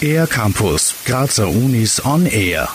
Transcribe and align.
Air 0.00 0.26
Campus, 0.26 0.94
Grazer 1.04 1.48
Unis 1.48 2.04
on 2.04 2.26
Air. 2.26 2.68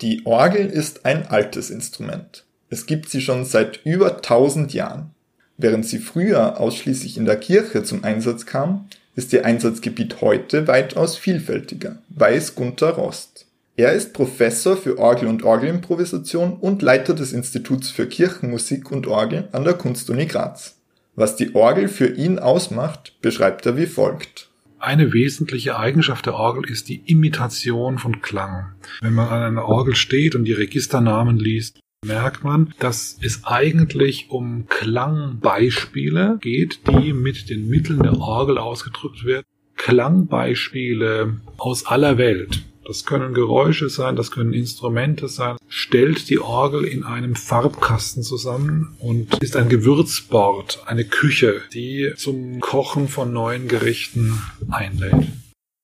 Die 0.00 0.26
Orgel 0.26 0.66
ist 0.66 1.04
ein 1.06 1.26
altes 1.26 1.70
Instrument. 1.70 2.44
Es 2.68 2.86
gibt 2.86 3.08
sie 3.08 3.20
schon 3.20 3.44
seit 3.44 3.80
über 3.84 4.16
1000 4.16 4.74
Jahren. 4.74 5.10
Während 5.56 5.86
sie 5.86 5.98
früher 5.98 6.60
ausschließlich 6.60 7.16
in 7.16 7.24
der 7.24 7.36
Kirche 7.36 7.82
zum 7.84 8.04
Einsatz 8.04 8.46
kam, 8.46 8.88
ist 9.16 9.32
ihr 9.32 9.44
Einsatzgebiet 9.44 10.20
heute 10.20 10.66
weitaus 10.66 11.16
vielfältiger, 11.16 11.98
weiß 12.10 12.56
Gunther 12.56 12.90
Rost. 12.90 13.46
Er 13.76 13.92
ist 13.92 14.12
Professor 14.12 14.76
für 14.76 14.98
Orgel 14.98 15.28
und 15.28 15.42
Orgelimprovisation 15.42 16.54
und 16.54 16.82
Leiter 16.82 17.14
des 17.14 17.32
Instituts 17.32 17.90
für 17.90 18.06
Kirchenmusik 18.06 18.90
und 18.90 19.06
Orgel 19.06 19.48
an 19.52 19.64
der 19.64 19.74
Kunstuni 19.74 20.26
Graz. 20.26 20.76
Was 21.16 21.36
die 21.36 21.54
Orgel 21.54 21.88
für 21.88 22.08
ihn 22.08 22.40
ausmacht, 22.40 23.20
beschreibt 23.22 23.66
er 23.66 23.76
wie 23.76 23.86
folgt. 23.86 24.50
Eine 24.80 25.12
wesentliche 25.12 25.78
Eigenschaft 25.78 26.26
der 26.26 26.34
Orgel 26.34 26.68
ist 26.68 26.88
die 26.88 27.02
Imitation 27.06 27.98
von 27.98 28.20
Klang. 28.20 28.74
Wenn 29.00 29.14
man 29.14 29.28
an 29.28 29.42
einer 29.42 29.64
Orgel 29.64 29.94
steht 29.94 30.34
und 30.34 30.44
die 30.44 30.52
Registernamen 30.52 31.38
liest, 31.38 31.78
merkt 32.04 32.42
man, 32.44 32.74
dass 32.80 33.16
es 33.22 33.44
eigentlich 33.44 34.26
um 34.28 34.66
Klangbeispiele 34.68 36.38
geht, 36.40 36.80
die 36.88 37.12
mit 37.12 37.48
den 37.48 37.68
Mitteln 37.68 38.02
der 38.02 38.18
Orgel 38.18 38.58
ausgedrückt 38.58 39.24
werden. 39.24 39.46
Klangbeispiele 39.76 41.40
aus 41.56 41.86
aller 41.86 42.18
Welt. 42.18 42.64
Das 42.86 43.06
können 43.06 43.32
Geräusche 43.32 43.88
sein, 43.88 44.14
das 44.14 44.30
können 44.30 44.52
Instrumente 44.52 45.28
sein. 45.28 45.56
Stellt 45.68 46.28
die 46.28 46.38
Orgel 46.38 46.84
in 46.84 47.02
einem 47.02 47.34
Farbkasten 47.34 48.22
zusammen 48.22 48.94
und 48.98 49.42
ist 49.42 49.56
ein 49.56 49.70
Gewürzbord, 49.70 50.82
eine 50.86 51.04
Küche, 51.04 51.62
die 51.72 52.12
zum 52.16 52.60
Kochen 52.60 53.08
von 53.08 53.32
neuen 53.32 53.68
Gerichten 53.68 54.38
einlädt. 54.70 55.28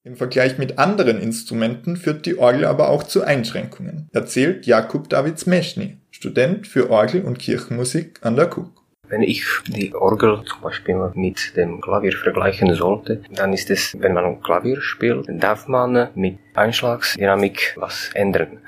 Im 0.03 0.17
Vergleich 0.17 0.59
mit 0.59 0.79
anderen 0.79 1.19
Instrumenten 1.19 1.97
führt 1.97 2.27
die 2.27 2.39
Orgel 2.39 2.65
aber 2.65 2.89
auch 2.89 3.03
zu 3.03 3.23
Einschränkungen, 3.23 4.09
erzählt 4.13 4.67
Jakub 4.67 5.09
Davids 5.09 5.47
Meschny, 5.47 5.99
Student 6.11 6.67
für 6.67 6.91
Orgel- 6.91 7.23
und 7.23 7.39
Kirchenmusik 7.39 8.19
an 8.23 8.37
der 8.37 8.47
KUK. 8.47 8.80
Wenn 9.11 9.23
ich 9.25 9.45
die 9.67 9.93
Orgel 9.93 10.45
zum 10.47 10.61
Beispiel 10.63 10.95
mit 11.15 11.57
dem 11.57 11.81
Klavier 11.81 12.13
vergleichen 12.13 12.73
sollte, 12.77 13.23
dann 13.35 13.53
ist 13.53 13.69
es, 13.69 13.97
wenn 13.99 14.15
man 14.15 14.41
Klavier 14.41 14.81
spielt, 14.81 15.27
darf 15.29 15.67
man 15.67 16.11
mit 16.15 16.39
Einschlagsdynamik 16.55 17.75
was 17.77 18.11
ändern. 18.15 18.59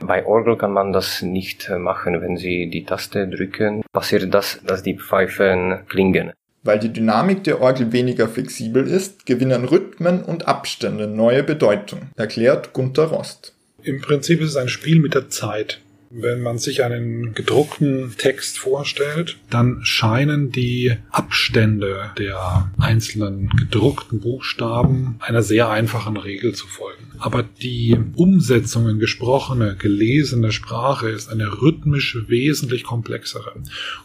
Bei 0.00 0.24
Orgel 0.24 0.56
kann 0.56 0.72
man 0.72 0.92
das 0.92 1.22
nicht 1.22 1.68
machen. 1.76 2.20
Wenn 2.22 2.36
Sie 2.36 2.70
die 2.70 2.84
Taste 2.84 3.26
drücken, 3.26 3.82
passiert 3.92 4.32
das, 4.32 4.60
dass 4.64 4.84
die 4.84 4.96
Pfeifen 4.96 5.80
klingen. 5.88 6.32
Weil 6.62 6.78
die 6.78 6.92
Dynamik 6.92 7.42
der 7.42 7.60
Orgel 7.60 7.90
weniger 7.90 8.28
flexibel 8.28 8.86
ist, 8.86 9.26
gewinnen 9.26 9.64
Rhythmen 9.64 10.22
und 10.22 10.46
Abstände 10.46 11.08
neue 11.08 11.42
Bedeutung, 11.42 12.02
erklärt 12.14 12.72
Gunther 12.72 13.06
Rost. 13.06 13.52
Im 13.82 14.00
Prinzip 14.00 14.40
ist 14.40 14.50
es 14.50 14.56
ein 14.56 14.68
Spiel 14.68 15.00
mit 15.00 15.14
der 15.14 15.28
Zeit. 15.28 15.80
Wenn 16.10 16.40
man 16.40 16.56
sich 16.56 16.82
einen 16.82 17.34
gedruckten 17.34 18.14
Text 18.16 18.58
vorstellt, 18.58 19.36
dann 19.50 19.80
scheinen 19.82 20.50
die 20.50 20.96
Abstände 21.10 22.12
der 22.18 22.72
einzelnen 22.78 23.50
gedruckten 23.50 24.20
Buchstaben 24.20 25.16
einer 25.20 25.42
sehr 25.42 25.68
einfachen 25.68 26.16
Regel 26.16 26.54
zu 26.54 26.66
folgen. 26.66 27.12
Aber 27.18 27.42
die 27.42 27.98
Umsetzung 28.14 28.88
in 28.88 28.98
gesprochene, 29.00 29.76
gelesene 29.76 30.50
Sprache 30.52 31.10
ist 31.10 31.30
eine 31.30 31.60
rhythmisch 31.60 32.16
wesentlich 32.28 32.84
komplexere. 32.84 33.52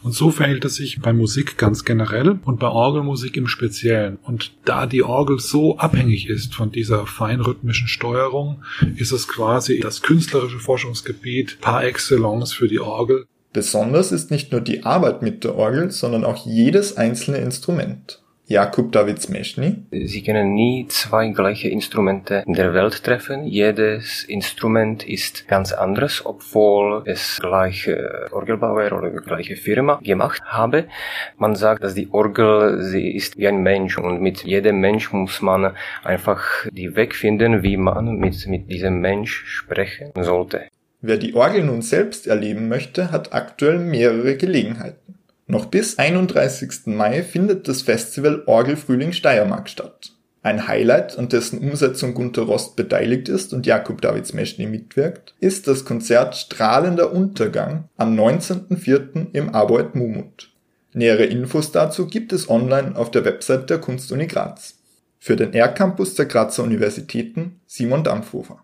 Und 0.02 0.12
so 0.12 0.30
verhält 0.30 0.64
es 0.64 0.74
sich 0.74 1.00
bei 1.00 1.12
Musik 1.12 1.56
ganz 1.56 1.84
generell 1.84 2.38
und 2.44 2.58
bei 2.58 2.68
Orgelmusik 2.68 3.36
im 3.36 3.46
Speziellen. 3.46 4.18
Und 4.22 4.52
da 4.64 4.86
die 4.86 5.02
Orgel 5.02 5.38
so 5.38 5.78
abhängig 5.78 6.28
ist 6.28 6.54
von 6.54 6.70
dieser 6.70 7.06
feinrhythmischen 7.06 7.88
Steuerung, 7.88 8.62
ist 8.96 9.12
es 9.12 9.26
quasi 9.28 9.80
das 9.80 10.02
künstlerische 10.02 10.58
Forschungsgebiet 10.58 11.60
par 11.60 11.84
excellence 11.94 12.52
für 12.52 12.66
die 12.68 12.80
Orgel. 12.80 13.26
Besonders 13.52 14.10
ist 14.10 14.32
nicht 14.32 14.50
nur 14.50 14.60
die 14.60 14.82
Arbeit 14.84 15.22
mit 15.22 15.44
der 15.44 15.54
Orgel, 15.54 15.92
sondern 15.92 16.24
auch 16.24 16.44
jedes 16.44 16.96
einzelne 16.96 17.38
Instrument. 17.38 18.20
Jakub 18.46 18.92
David 18.92 19.26
Meschny. 19.30 19.84
Sie 19.90 20.22
können 20.22 20.52
nie 20.52 20.86
zwei 20.88 21.28
gleiche 21.28 21.68
Instrumente 21.68 22.42
in 22.46 22.52
der 22.52 22.74
Welt 22.74 23.02
treffen. 23.02 23.44
Jedes 23.44 24.24
Instrument 24.24 25.02
ist 25.08 25.48
ganz 25.48 25.72
anderes, 25.72 26.26
obwohl 26.26 27.04
es 27.06 27.38
gleiche 27.40 28.28
Orgelbauer 28.32 28.92
oder 28.92 29.10
gleiche 29.10 29.56
Firma 29.56 29.98
gemacht 30.02 30.42
habe. 30.44 30.88
Man 31.38 31.54
sagt, 31.54 31.84
dass 31.84 31.94
die 31.94 32.08
Orgel, 32.12 32.82
sie 32.82 33.12
ist 33.12 33.38
wie 33.38 33.48
ein 33.48 33.62
Mensch 33.62 33.96
und 33.96 34.20
mit 34.20 34.42
jedem 34.44 34.78
Mensch 34.78 35.10
muss 35.12 35.40
man 35.40 35.72
einfach 36.02 36.42
die 36.70 36.96
Weg 36.96 37.14
finden, 37.14 37.62
wie 37.62 37.78
man 37.78 38.16
mit, 38.16 38.46
mit 38.46 38.70
diesem 38.70 39.00
Mensch 39.00 39.44
sprechen 39.46 40.12
sollte. 40.20 40.66
Wer 41.06 41.18
die 41.18 41.34
Orgel 41.34 41.64
nun 41.64 41.82
selbst 41.82 42.26
erleben 42.26 42.66
möchte, 42.66 43.12
hat 43.12 43.34
aktuell 43.34 43.78
mehrere 43.78 44.38
Gelegenheiten. 44.38 45.18
Noch 45.46 45.66
bis 45.66 45.98
31. 45.98 46.86
Mai 46.86 47.22
findet 47.22 47.68
das 47.68 47.82
Festival 47.82 48.42
Orgelfrühling 48.46 49.12
Steiermark 49.12 49.68
statt. 49.68 50.12
Ein 50.42 50.66
Highlight, 50.66 51.18
an 51.18 51.28
dessen 51.28 51.58
Umsetzung 51.58 52.14
Gunther 52.14 52.44
Rost 52.44 52.74
beteiligt 52.76 53.28
ist 53.28 53.52
und 53.52 53.66
Jakub 53.66 54.00
Davids 54.00 54.32
Meschny 54.32 54.64
mitwirkt, 54.64 55.34
ist 55.40 55.68
das 55.68 55.84
Konzert 55.84 56.36
Strahlender 56.36 57.12
Untergang 57.12 57.90
am 57.98 58.18
19.04. 58.18 59.26
im 59.34 59.54
Arboet 59.54 59.94
Mumut. 59.94 60.54
Nähere 60.94 61.26
Infos 61.26 61.70
dazu 61.70 62.06
gibt 62.06 62.32
es 62.32 62.48
online 62.48 62.96
auf 62.96 63.10
der 63.10 63.26
Website 63.26 63.68
der 63.68 63.76
Kunstuni 63.76 64.26
Graz. 64.26 64.78
Für 65.18 65.36
den 65.36 65.52
R-Campus 65.52 66.14
der 66.14 66.24
Grazer 66.24 66.62
Universitäten 66.62 67.60
Simon 67.66 68.04
Dampfhofer. 68.04 68.63